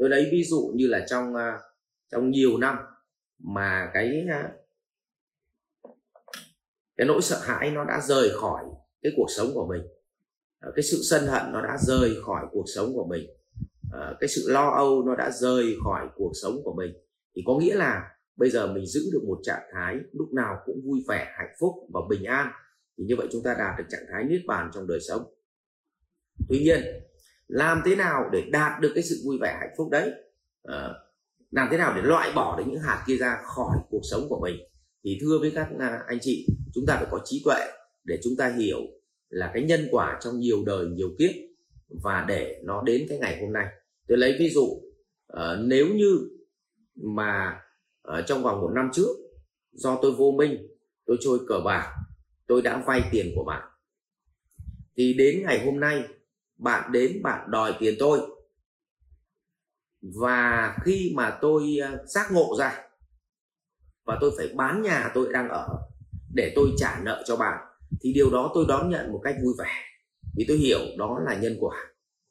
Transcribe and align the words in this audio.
tôi 0.00 0.08
lấy 0.08 0.28
ví 0.32 0.44
dụ 0.44 0.72
như 0.74 0.86
là 0.86 1.06
trong 1.08 1.34
à, 1.34 1.58
trong 2.12 2.30
nhiều 2.30 2.58
năm 2.58 2.76
mà 3.38 3.90
cái 3.94 4.24
à, 4.30 4.52
cái 6.96 7.06
nỗi 7.06 7.22
sợ 7.22 7.38
hãi 7.42 7.70
nó 7.70 7.84
đã 7.84 8.00
rời 8.00 8.30
khỏi 8.40 8.64
cái 9.02 9.12
cuộc 9.16 9.28
sống 9.36 9.48
của 9.54 9.66
mình 9.66 9.82
à, 10.60 10.68
cái 10.76 10.82
sự 10.82 10.98
sân 11.10 11.26
hận 11.26 11.52
nó 11.52 11.62
đã 11.62 11.78
rời 11.80 12.14
khỏi 12.26 12.46
cuộc 12.52 12.64
sống 12.74 12.92
của 12.94 13.06
mình 13.10 13.26
cái 14.20 14.28
sự 14.28 14.44
lo 14.48 14.70
âu 14.70 15.02
nó 15.06 15.16
đã 15.16 15.30
rời 15.30 15.76
khỏi 15.84 16.08
cuộc 16.16 16.32
sống 16.42 16.60
của 16.64 16.74
mình, 16.74 16.92
thì 17.36 17.42
có 17.46 17.58
nghĩa 17.58 17.74
là 17.74 18.16
bây 18.36 18.50
giờ 18.50 18.72
mình 18.72 18.86
giữ 18.86 19.00
được 19.12 19.22
một 19.28 19.38
trạng 19.42 19.62
thái 19.72 19.96
lúc 20.12 20.32
nào 20.32 20.56
cũng 20.64 20.80
vui 20.84 21.04
vẻ, 21.08 21.32
hạnh 21.38 21.54
phúc 21.60 21.74
và 21.92 22.00
bình 22.08 22.24
an, 22.24 22.52
thì 22.98 23.04
như 23.04 23.16
vậy 23.16 23.26
chúng 23.32 23.42
ta 23.42 23.54
đạt 23.58 23.78
được 23.78 23.84
trạng 23.88 24.04
thái 24.12 24.24
niết 24.24 24.40
bàn 24.46 24.70
trong 24.74 24.86
đời 24.86 24.98
sống. 25.08 25.22
Tuy 26.48 26.58
nhiên 26.58 26.80
làm 27.50 27.82
thế 27.84 27.96
nào 27.96 28.30
để 28.32 28.44
đạt 28.52 28.80
được 28.80 28.92
cái 28.94 29.04
sự 29.04 29.22
vui 29.24 29.38
vẻ 29.40 29.56
hạnh 29.60 29.74
phúc 29.78 29.88
đấy? 29.90 30.10
À, 30.62 30.88
làm 31.50 31.68
thế 31.70 31.78
nào 31.78 31.92
để 31.96 32.02
loại 32.02 32.32
bỏ 32.34 32.58
được 32.58 32.64
những 32.66 32.80
hạt 32.80 33.04
kia 33.06 33.16
ra 33.16 33.36
khỏi 33.44 33.76
cuộc 33.90 34.00
sống 34.10 34.26
của 34.28 34.40
mình? 34.42 34.56
Thì 35.04 35.18
thưa 35.20 35.38
với 35.40 35.52
các 35.54 35.68
à, 35.78 36.02
anh 36.06 36.18
chị 36.20 36.46
chúng 36.74 36.84
ta 36.86 36.96
phải 36.96 37.06
có 37.10 37.20
trí 37.24 37.42
tuệ 37.44 37.60
để 38.04 38.18
chúng 38.22 38.36
ta 38.38 38.54
hiểu 38.58 38.80
là 39.28 39.50
cái 39.54 39.62
nhân 39.62 39.88
quả 39.90 40.18
trong 40.22 40.38
nhiều 40.38 40.64
đời 40.66 40.86
nhiều 40.86 41.10
kiếp 41.18 41.30
và 42.02 42.24
để 42.28 42.60
nó 42.64 42.82
đến 42.82 43.06
cái 43.08 43.18
ngày 43.18 43.40
hôm 43.40 43.52
nay. 43.52 43.66
Tôi 44.08 44.18
lấy 44.18 44.36
ví 44.38 44.48
dụ 44.48 44.62
uh, 44.62 45.58
nếu 45.60 45.86
như 45.86 46.18
mà 46.94 47.60
uh, 48.08 48.26
trong 48.26 48.42
vòng 48.42 48.60
một 48.60 48.70
năm 48.74 48.90
trước 48.92 49.16
do 49.72 49.98
tôi 50.02 50.12
vô 50.12 50.34
minh 50.38 50.68
tôi 51.06 51.16
trôi 51.20 51.38
cờ 51.48 51.60
bạc 51.64 51.94
tôi 52.46 52.62
đã 52.62 52.82
vay 52.86 53.02
tiền 53.12 53.32
của 53.34 53.44
bạn 53.44 53.70
thì 54.96 55.14
đến 55.14 55.42
ngày 55.42 55.64
hôm 55.64 55.80
nay 55.80 56.04
bạn 56.60 56.92
đến 56.92 57.22
bạn 57.22 57.50
đòi 57.50 57.74
tiền 57.78 57.94
tôi. 57.98 58.20
Và 60.20 60.76
khi 60.84 61.12
mà 61.14 61.38
tôi 61.40 61.76
ờ, 61.82 62.04
giác 62.06 62.32
ngộ 62.32 62.56
ra, 62.58 62.82
và 64.06 64.18
tôi 64.20 64.30
phải 64.36 64.48
bán 64.54 64.82
nhà 64.82 65.10
tôi 65.14 65.32
đang 65.32 65.48
ở 65.48 65.68
để 66.34 66.52
tôi 66.56 66.68
trả 66.78 67.00
nợ 67.04 67.22
cho 67.26 67.36
bạn, 67.36 67.64
thì 68.00 68.12
điều 68.12 68.30
đó 68.30 68.50
tôi 68.54 68.64
đón 68.68 68.90
nhận 68.90 69.12
một 69.12 69.20
cách 69.24 69.36
vui 69.44 69.54
vẻ. 69.58 69.84
Vì 70.36 70.44
tôi 70.48 70.56
hiểu 70.56 70.78
đó 70.98 71.20
là 71.24 71.38
nhân 71.38 71.56
quả, 71.60 71.76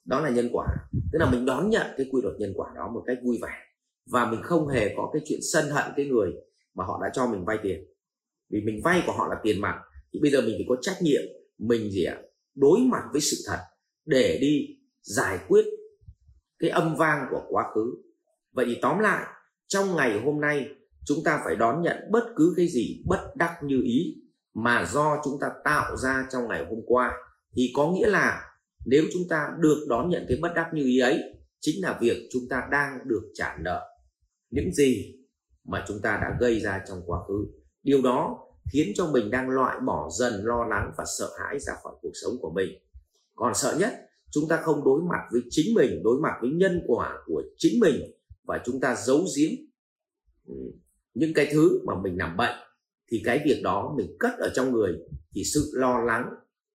đó 0.05 0.19
là 0.19 0.29
nhân 0.29 0.49
quả. 0.51 0.67
Tức 1.11 1.19
là 1.19 1.31
mình 1.31 1.45
đón 1.45 1.69
nhận 1.69 1.87
cái 1.97 2.09
quy 2.11 2.21
luật 2.21 2.35
nhân 2.39 2.53
quả 2.55 2.69
đó 2.75 2.91
một 2.93 3.03
cách 3.07 3.17
vui 3.23 3.39
vẻ. 3.41 3.53
Và 4.11 4.31
mình 4.31 4.41
không 4.43 4.67
hề 4.67 4.93
có 4.97 5.09
cái 5.13 5.21
chuyện 5.25 5.39
sân 5.53 5.69
hận 5.69 5.91
cái 5.95 6.05
người 6.05 6.31
mà 6.73 6.85
họ 6.85 6.99
đã 7.03 7.09
cho 7.13 7.27
mình 7.27 7.45
vay 7.45 7.57
tiền. 7.63 7.85
Vì 8.49 8.61
mình 8.61 8.81
vay 8.83 9.03
của 9.05 9.11
họ 9.11 9.27
là 9.27 9.35
tiền 9.43 9.61
mặt, 9.61 9.75
thì 10.13 10.19
bây 10.19 10.31
giờ 10.31 10.41
mình 10.41 10.55
phải 10.57 10.65
có 10.69 10.75
trách 10.81 10.97
nhiệm, 11.01 11.21
mình 11.57 11.91
gì 11.91 12.03
ạ, 12.03 12.17
đối 12.55 12.79
mặt 12.79 13.03
với 13.11 13.21
sự 13.21 13.37
thật 13.47 13.59
để 14.09 14.37
đi 14.41 14.67
giải 15.01 15.39
quyết 15.47 15.65
cái 16.59 16.69
âm 16.69 16.95
vang 16.95 17.27
của 17.31 17.41
quá 17.49 17.63
khứ. 17.75 17.93
Vậy 18.51 18.65
thì 18.69 18.77
tóm 18.81 18.99
lại, 18.99 19.25
trong 19.67 19.95
ngày 19.95 20.21
hôm 20.25 20.41
nay, 20.41 20.69
chúng 21.05 21.17
ta 21.25 21.41
phải 21.45 21.55
đón 21.55 21.81
nhận 21.81 21.97
bất 22.11 22.23
cứ 22.35 22.53
cái 22.57 22.67
gì 22.67 23.03
bất 23.07 23.35
đắc 23.35 23.57
như 23.63 23.81
ý 23.83 24.15
mà 24.53 24.85
do 24.91 25.21
chúng 25.23 25.39
ta 25.41 25.47
tạo 25.63 25.97
ra 25.97 26.27
trong 26.31 26.47
ngày 26.47 26.65
hôm 26.69 26.79
qua. 26.85 27.11
Thì 27.55 27.71
có 27.75 27.91
nghĩa 27.91 28.09
là 28.09 28.41
nếu 28.85 29.03
chúng 29.13 29.21
ta 29.29 29.49
được 29.59 29.85
đón 29.89 30.09
nhận 30.09 30.25
cái 30.29 30.37
bất 30.41 30.53
đắc 30.55 30.69
như 30.73 30.83
ý 30.83 30.99
ấy, 30.99 31.23
chính 31.59 31.81
là 31.81 31.97
việc 32.01 32.29
chúng 32.31 32.43
ta 32.49 32.67
đang 32.71 32.99
được 33.05 33.31
trả 33.33 33.57
nợ 33.59 33.89
những 34.49 34.73
gì 34.73 35.15
mà 35.63 35.85
chúng 35.87 36.01
ta 36.01 36.19
đã 36.21 36.37
gây 36.39 36.59
ra 36.59 36.81
trong 36.89 37.01
quá 37.05 37.19
khứ. 37.27 37.47
Điều 37.83 38.01
đó 38.01 38.37
khiến 38.73 38.91
cho 38.95 39.07
mình 39.11 39.31
đang 39.31 39.49
loại 39.49 39.79
bỏ 39.85 40.09
dần 40.19 40.33
lo 40.43 40.65
lắng 40.69 40.91
và 40.97 41.03
sợ 41.19 41.29
hãi 41.39 41.59
ra 41.59 41.73
khỏi 41.83 41.93
cuộc 42.01 42.11
sống 42.23 42.33
của 42.41 42.51
mình 42.55 42.69
còn 43.39 43.53
sợ 43.55 43.75
nhất, 43.79 43.93
chúng 44.31 44.43
ta 44.49 44.57
không 44.57 44.83
đối 44.85 45.01
mặt 45.01 45.21
với 45.31 45.41
chính 45.49 45.75
mình, 45.75 46.03
đối 46.03 46.19
mặt 46.21 46.33
với 46.41 46.51
nhân 46.51 46.81
quả 46.87 47.17
của 47.25 47.43
chính 47.57 47.79
mình 47.79 47.95
và 48.43 48.61
chúng 48.65 48.79
ta 48.79 48.95
giấu 48.95 49.25
giếm 49.37 49.49
ừ, 50.47 50.55
những 51.13 51.33
cái 51.33 51.47
thứ 51.51 51.79
mà 51.85 51.93
mình 52.03 52.17
nằm 52.17 52.37
bệnh 52.37 52.55
thì 53.11 53.21
cái 53.25 53.41
việc 53.45 53.61
đó 53.63 53.93
mình 53.97 54.15
cất 54.19 54.31
ở 54.37 54.49
trong 54.55 54.71
người 54.71 54.93
thì 55.35 55.43
sự 55.43 55.71
lo 55.73 55.99
lắng 55.99 56.29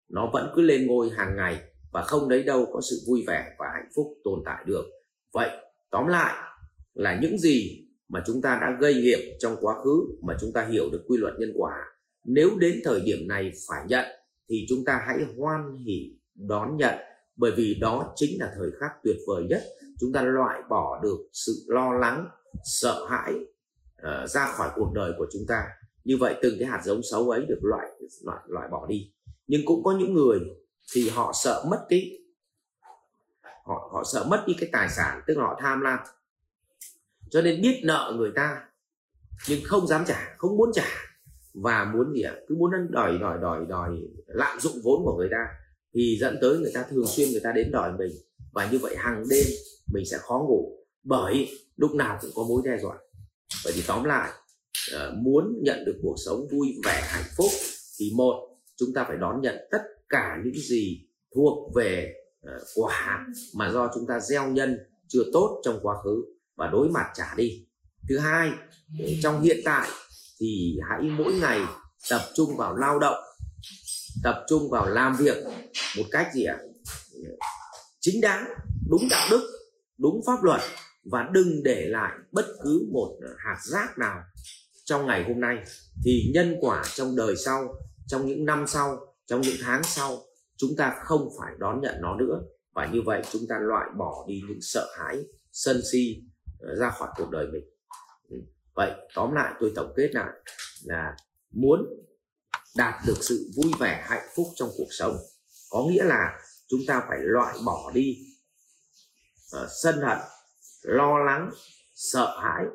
nó 0.10 0.30
vẫn 0.34 0.52
cứ 0.56 0.62
lên 0.62 0.88
ngôi 0.88 1.10
hàng 1.10 1.36
ngày 1.36 1.62
và 1.92 2.02
không 2.02 2.30
đấy 2.30 2.44
đâu 2.44 2.68
có 2.74 2.82
sự 2.82 2.96
vui 3.08 3.24
vẻ 3.28 3.56
và 3.60 3.66
hạnh 3.74 3.90
phúc 3.96 4.08
tồn 4.24 4.40
tại 4.46 4.64
được. 4.68 4.86
Vậy, 5.34 5.50
tóm 5.92 6.08
lại 6.08 6.34
là 6.94 7.20
những 7.22 7.38
gì 7.38 7.88
mà 8.10 8.24
chúng 8.26 8.42
ta 8.42 8.60
đã 8.62 8.78
gây 8.82 8.94
nghiệp 8.94 9.38
trong 9.40 9.56
quá 9.62 9.76
khứ 9.84 10.18
mà 10.28 10.38
chúng 10.42 10.54
ta 10.54 10.68
hiểu 10.72 10.90
được 10.92 11.04
quy 11.08 11.18
luật 11.18 11.34
nhân 11.40 11.52
quả, 11.56 11.74
nếu 12.26 12.50
đến 12.60 12.82
thời 12.84 13.02
điểm 13.02 13.28
này 13.28 13.52
phải 13.68 13.86
nhận 13.88 14.06
thì 14.50 14.66
chúng 14.70 14.86
ta 14.86 15.04
hãy 15.08 15.18
hoan 15.38 15.78
hỉ 15.86 16.23
đón 16.36 16.78
nhận. 16.78 16.96
Bởi 17.36 17.52
vì 17.52 17.78
đó 17.82 18.14
chính 18.16 18.40
là 18.40 18.52
thời 18.58 18.72
khắc 18.80 18.92
tuyệt 19.04 19.18
vời 19.28 19.44
nhất. 19.50 19.64
Chúng 20.00 20.14
ta 20.14 20.22
loại 20.22 20.62
bỏ 20.70 21.00
được 21.04 21.18
sự 21.34 21.66
lo 21.68 21.94
lắng 21.94 22.30
sợ 22.64 23.06
hãi 23.10 23.34
uh, 24.02 24.30
ra 24.30 24.46
khỏi 24.46 24.70
cuộc 24.76 24.94
đời 24.94 25.12
của 25.18 25.28
chúng 25.32 25.42
ta. 25.48 25.68
Như 26.04 26.18
vậy 26.20 26.36
từng 26.42 26.56
cái 26.60 26.68
hạt 26.68 26.82
giống 26.84 27.02
xấu 27.12 27.30
ấy 27.30 27.46
được 27.46 27.60
loại 27.62 27.88
loại 28.24 28.40
loại 28.48 28.68
bỏ 28.72 28.88
đi. 28.88 29.12
Nhưng 29.48 29.62
cũng 29.66 29.84
có 29.84 29.98
những 29.98 30.14
người 30.14 30.40
thì 30.94 31.10
họ 31.10 31.32
sợ 31.44 31.66
mất 31.70 31.86
cái 31.90 32.20
họ 33.66 33.90
họ 33.94 34.04
sợ 34.04 34.26
mất 34.30 34.44
đi 34.48 34.56
cái 34.60 34.70
tài 34.74 34.90
sản 34.90 35.22
tức 35.28 35.38
là 35.38 35.44
họ 35.44 35.58
tham 35.60 35.82
lam. 35.82 36.00
Cho 37.30 37.42
nên 37.42 37.62
biết 37.62 37.82
nợ 37.84 38.14
người 38.18 38.32
ta 38.36 38.62
nhưng 39.50 39.60
không 39.66 39.88
dám 39.88 40.04
trả 40.08 40.36
không 40.38 40.58
muốn 40.58 40.72
trả 40.74 40.88
và 41.54 41.92
muốn 41.94 42.14
gì 42.14 42.22
ạ? 42.22 42.36
Cứ 42.48 42.56
muốn 42.56 42.72
đòi 42.92 43.18
đòi 43.18 43.38
đòi 43.38 43.66
đòi 43.66 43.90
lạm 44.28 44.60
dụng 44.60 44.74
vốn 44.84 45.02
của 45.06 45.16
người 45.18 45.30
ta 45.32 45.46
thì 45.94 46.18
dẫn 46.22 46.38
tới 46.42 46.58
người 46.58 46.72
ta 46.74 46.86
thường 46.90 47.08
xuyên 47.08 47.32
người 47.32 47.42
ta 47.44 47.52
đến 47.52 47.72
đòi 47.72 47.92
mình. 47.98 48.12
Và 48.52 48.72
như 48.72 48.78
vậy 48.78 48.96
hàng 48.98 49.24
đêm 49.30 49.46
mình 49.94 50.06
sẽ 50.06 50.18
khó 50.18 50.46
ngủ. 50.48 50.86
Bởi 51.04 51.50
lúc 51.76 51.92
nào 51.92 52.18
cũng 52.22 52.32
có 52.36 52.44
mối 52.44 52.62
đe 52.66 52.78
dọa. 52.82 52.98
Vậy 53.64 53.74
thì 53.76 53.84
tóm 53.88 54.04
lại 54.04 54.32
ờ, 54.92 55.16
muốn 55.18 55.60
nhận 55.64 55.86
được 55.86 56.00
cuộc 56.02 56.16
sống 56.26 56.48
vui 56.52 56.68
vẻ, 56.86 57.02
hạnh 57.06 57.32
phúc 57.38 57.52
thì 58.00 58.12
một, 58.16 58.36
chúng 58.78 58.94
ta 58.94 59.06
phải 59.08 59.18
đón 59.18 59.42
nhận 59.42 59.56
tất 59.72 59.82
cả 60.10 60.38
những 60.46 60.54
gì 60.54 61.08
thuộc 61.36 61.76
về 61.76 62.14
ờ, 62.42 62.52
quả 62.76 63.26
mà 63.56 63.72
do 63.72 63.92
chúng 63.94 64.08
ta 64.08 64.20
gieo 64.20 64.48
nhân 64.48 64.78
chưa 65.08 65.24
tốt 65.34 65.62
trong 65.64 65.80
quá 65.82 65.96
khứ 66.04 66.24
và 66.56 66.68
đối 66.68 66.90
mặt 66.90 67.06
trả 67.16 67.34
đi. 67.38 67.68
Thứ 68.10 68.18
hai, 68.18 68.52
trong 69.24 69.42
hiện 69.42 69.58
tại 69.66 69.90
thì 70.40 70.80
hãy 70.90 71.02
mỗi 71.02 71.34
ngày 71.34 71.60
tập 72.10 72.22
trung 72.36 72.58
vào 72.58 72.76
lao 72.76 73.00
động 73.00 73.24
tập 74.24 74.46
trung 74.50 74.70
vào 74.70 74.88
làm 74.88 75.16
việc 75.20 75.38
một 75.98 76.04
cách 76.12 76.28
gì 76.34 76.44
ạ? 76.44 76.58
À? 76.60 76.68
chính 78.00 78.22
đáng, 78.22 78.46
đúng 78.90 79.08
đạo 79.10 79.28
đức, 79.32 79.50
đúng 79.98 80.22
pháp 80.26 80.44
luật 80.44 80.62
và 81.12 81.30
đừng 81.34 81.64
để 81.64 81.88
lại 81.90 82.12
bất 82.32 82.46
cứ 82.64 82.88
một 82.92 83.18
hạt 83.38 83.60
rác 83.64 83.98
nào 83.98 84.24
trong 84.86 85.06
ngày 85.06 85.24
hôm 85.24 85.40
nay. 85.40 85.58
Thì 86.06 86.32
nhân 86.34 86.56
quả 86.62 86.84
trong 86.96 87.16
đời 87.16 87.36
sau, 87.36 87.76
trong 88.08 88.28
những 88.28 88.46
năm 88.46 88.68
sau, 88.68 89.16
trong 89.26 89.42
những 89.42 89.56
tháng 89.62 89.84
sau, 89.84 90.18
chúng 90.58 90.76
ta 90.78 90.96
không 91.04 91.30
phải 91.40 91.54
đón 91.58 91.82
nhận 91.82 91.96
nó 92.02 92.16
nữa. 92.16 92.42
Và 92.74 92.90
như 92.94 93.02
vậy 93.06 93.22
chúng 93.32 93.42
ta 93.50 93.56
loại 93.60 93.90
bỏ 93.98 94.26
đi 94.28 94.42
những 94.48 94.62
sợ 94.62 94.88
hãi, 95.00 95.24
sân 95.52 95.82
si 95.92 96.24
ờ, 96.60 96.76
ra 96.76 96.90
khỏi 96.90 97.10
cuộc 97.18 97.30
đời 97.32 97.48
mình. 97.54 97.64
Ừ. 98.30 98.38
Vậy 98.74 98.92
tóm 99.16 99.34
lại, 99.34 99.54
tôi 99.60 99.72
tổng 99.76 99.94
kết 99.98 100.10
lại 100.14 100.30
là 100.84 101.16
muốn 101.52 101.86
đạt 102.76 102.94
được 103.08 103.18
sự 103.22 103.52
vui 103.56 103.72
vẻ 103.80 104.04
hạnh 104.08 104.28
phúc 104.36 104.48
trong 104.56 104.70
cuộc 104.78 104.88
sống. 104.90 105.18
Có 105.70 105.86
nghĩa 105.90 106.04
là 106.04 106.40
chúng 106.68 106.80
ta 106.88 107.04
phải 107.10 107.20
loại 107.22 107.58
bỏ 107.66 107.92
đi 107.94 108.18
uh, 109.56 109.68
sân 109.84 109.96
hận 110.02 110.18
lo 110.82 111.18
lắng 111.18 111.52
sợ 111.94 112.40
hãi 112.42 112.66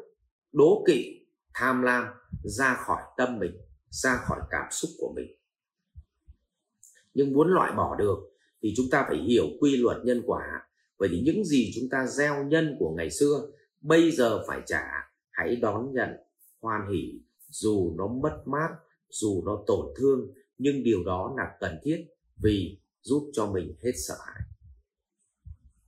đố 0.53 0.85
kỵ 0.87 1.27
tham 1.55 1.83
lam 1.83 2.05
ra 2.43 2.75
khỏi 2.75 3.03
tâm 3.17 3.39
mình 3.39 3.57
ra 3.91 4.17
khỏi 4.17 4.41
cảm 4.51 4.67
xúc 4.71 4.91
của 4.99 5.13
mình. 5.17 5.31
Nhưng 7.15 7.33
muốn 7.33 7.49
loại 7.49 7.73
bỏ 7.73 7.97
được 7.99 8.19
thì 8.63 8.75
chúng 8.77 8.87
ta 8.91 9.05
phải 9.09 9.17
hiểu 9.17 9.45
quy 9.61 9.77
luật 9.77 9.97
nhân 10.05 10.23
quả. 10.27 10.43
Bởi 10.99 11.09
vì 11.09 11.21
những 11.21 11.45
gì 11.45 11.73
chúng 11.75 11.89
ta 11.91 12.07
gieo 12.07 12.45
nhân 12.45 12.77
của 12.79 12.95
ngày 12.97 13.11
xưa 13.11 13.41
bây 13.81 14.11
giờ 14.11 14.45
phải 14.47 14.61
trả. 14.67 14.85
Hãy 15.31 15.57
đón 15.57 15.93
nhận 15.93 16.09
hoan 16.61 16.81
hỷ 16.93 17.23
dù 17.49 17.95
nó 17.97 18.07
mất 18.07 18.43
mát 18.47 18.69
dù 19.11 19.43
nó 19.47 19.65
tổn 19.67 19.87
thương, 19.97 20.33
nhưng 20.59 20.83
điều 20.83 21.05
đó 21.05 21.35
là 21.37 21.45
cần 21.61 21.79
thiết 21.85 22.07
vì 22.43 22.79
giúp 23.03 23.31
cho 23.33 23.47
mình 23.47 23.77
hết 23.85 23.93
sợ 24.07 24.15
hãi. 24.27 24.43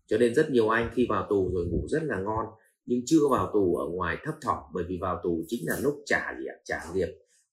Cho 0.07 0.19
nên 0.19 0.35
rất 0.35 0.51
nhiều 0.51 0.69
anh 0.69 0.91
khi 0.95 1.07
vào 1.09 1.27
tù 1.31 1.51
rồi 1.55 1.67
ngủ 1.67 1.87
rất 1.89 2.03
là 2.03 2.21
ngon, 2.21 2.47
nhưng 2.87 3.01
chưa 3.07 3.29
vào 3.31 3.51
tù 3.53 3.77
ở 3.77 3.89
ngoài 3.89 4.17
thấp 4.25 4.35
thỏm, 4.43 4.59
bởi 4.75 4.85
vì 4.89 4.99
vào 5.01 5.21
tù 5.23 5.45
chính 5.47 5.61
là 5.67 5.79
lúc 5.81 5.95
trả 6.07 6.35
gì 6.39 6.45
trả 6.65 6.81
nghiệp 6.95 7.09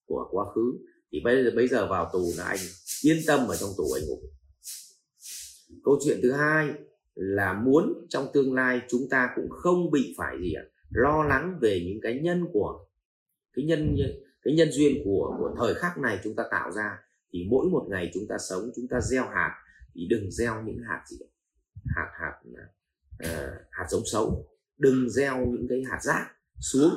của 0.06 0.28
quá 0.30 0.44
khứ. 0.54 0.78
Thì 1.12 1.20
bây 1.24 1.44
giờ 1.44 1.50
bây 1.56 1.68
giờ 1.68 1.86
vào 1.86 2.10
tù 2.12 2.32
là 2.36 2.44
anh 2.44 2.58
yên 3.04 3.16
tâm 3.26 3.48
ở 3.48 3.56
trong 3.56 3.70
tù 3.76 3.92
anh 3.92 4.08
ngủ. 4.08 4.22
Câu 5.84 5.98
chuyện 6.04 6.18
thứ 6.22 6.32
hai 6.32 6.68
là 7.14 7.62
muốn 7.64 8.06
trong 8.08 8.26
tương 8.32 8.54
lai 8.54 8.80
chúng 8.88 9.08
ta 9.10 9.30
cũng 9.36 9.48
không 9.50 9.90
bị 9.90 10.14
phải 10.18 10.36
gì 10.42 10.52
ạ, 10.52 10.64
lo 10.90 11.24
lắng 11.24 11.58
về 11.62 11.84
những 11.86 12.00
cái 12.02 12.20
nhân 12.22 12.44
của, 12.52 12.86
cái 13.52 13.64
nhân 13.64 13.96
cái 14.48 14.56
nhân 14.56 14.68
duyên 14.72 15.02
của 15.04 15.36
của 15.38 15.54
thời 15.58 15.74
khắc 15.74 15.98
này 15.98 16.20
chúng 16.24 16.36
ta 16.36 16.44
tạo 16.50 16.72
ra 16.72 16.98
thì 17.32 17.46
mỗi 17.50 17.66
một 17.68 17.86
ngày 17.90 18.10
chúng 18.14 18.26
ta 18.28 18.36
sống 18.48 18.70
chúng 18.76 18.88
ta 18.90 19.00
gieo 19.00 19.24
hạt 19.24 19.50
thì 19.94 20.06
đừng 20.10 20.30
gieo 20.30 20.62
những 20.62 20.78
hạt 20.88 21.02
gì 21.08 21.16
hạt 21.96 22.10
hạt 22.20 22.32
uh, 23.24 23.52
hạt 23.70 23.86
giống 23.90 24.02
xấu. 24.12 24.46
Đừng 24.78 25.10
gieo 25.10 25.36
những 25.38 25.66
cái 25.68 25.82
hạt 25.90 25.98
rác 26.02 26.26
xuống 26.60 26.90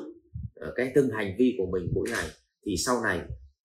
uh, 0.67 0.73
cái 0.75 0.91
từng 0.95 1.09
hành 1.09 1.35
vi 1.39 1.55
của 1.57 1.65
mình 1.71 1.91
mỗi 1.95 2.09
ngày 2.09 2.25
thì 2.65 2.75
sau 2.77 3.01
này 3.03 3.21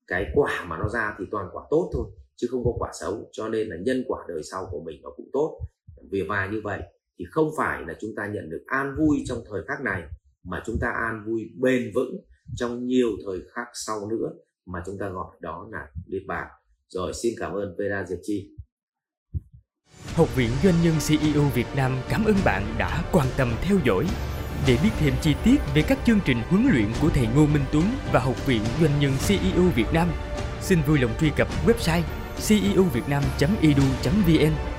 cái 0.07 0.27
quả 0.35 0.65
mà 0.69 0.79
nó 0.79 0.89
ra 0.89 1.17
thì 1.19 1.25
toàn 1.31 1.49
quả 1.53 1.65
tốt 1.71 1.91
thôi 1.93 2.07
chứ 2.37 2.47
không 2.51 2.65
có 2.65 2.73
quả 2.79 2.91
xấu. 3.01 3.29
Cho 3.33 3.49
nên 3.49 3.69
là 3.69 3.77
nhân 3.77 4.05
quả 4.09 4.25
đời 4.29 4.43
sau 4.51 4.69
của 4.71 4.83
mình 4.85 5.01
nó 5.03 5.11
cũng 5.17 5.31
tốt. 5.33 5.61
Vì 6.11 6.23
và 6.23 6.47
như 6.53 6.61
vậy 6.65 6.81
thì 7.19 7.25
không 7.31 7.51
phải 7.57 7.83
là 7.87 7.95
chúng 8.01 8.15
ta 8.17 8.27
nhận 8.27 8.51
được 8.51 8.65
an 8.67 8.95
vui 8.99 9.25
trong 9.27 9.39
thời 9.51 9.63
khắc 9.69 9.81
này 9.81 10.03
mà 10.43 10.63
chúng 10.67 10.77
ta 10.81 10.89
an 10.89 11.25
vui 11.27 11.51
bền 11.61 11.93
vững 11.95 12.17
trong 12.55 12.87
nhiều 12.87 13.09
thời 13.27 13.39
khắc 13.55 13.67
sau 13.87 14.09
nữa 14.11 14.31
mà 14.67 14.83
chúng 14.87 14.97
ta 15.01 15.09
gọi 15.09 15.37
đó 15.41 15.69
là 15.73 15.87
liên 16.07 16.27
bàn 16.27 16.47
rồi 16.89 17.13
xin 17.23 17.35
cảm 17.39 17.53
ơn 17.53 17.77
Vera 17.79 18.05
Diệp 18.09 18.19
Chi. 18.23 18.51
Học 20.15 20.37
viện 20.37 20.51
Doanh 20.63 20.83
nhân 20.83 20.95
CEO 21.09 21.43
Việt 21.55 21.67
Nam 21.77 21.93
cảm 22.09 22.25
ơn 22.25 22.35
bạn 22.45 22.75
đã 22.79 23.05
quan 23.13 23.27
tâm 23.37 23.53
theo 23.63 23.79
dõi. 23.85 24.07
Để 24.67 24.79
biết 24.83 24.91
thêm 24.99 25.15
chi 25.23 25.35
tiết 25.45 25.57
về 25.75 25.83
các 25.89 25.99
chương 26.07 26.19
trình 26.25 26.39
huấn 26.49 26.69
luyện 26.73 26.87
của 27.03 27.09
thầy 27.09 27.27
Ngô 27.27 27.47
Minh 27.47 27.65
Tuấn 27.73 27.85
và 28.13 28.21
Học 28.21 28.47
viện 28.47 28.63
Doanh 28.81 29.01
nhân 29.01 29.13
CEO 29.29 29.63
Việt 29.75 29.93
Nam, 29.93 30.09
xin 30.61 30.79
vui 30.87 30.99
lòng 30.99 31.11
truy 31.21 31.31
cập 31.37 31.49
website 31.67 32.03
ceovietnam.edu.vn 32.49 34.76